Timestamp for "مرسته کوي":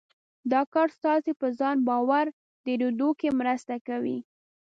3.39-4.17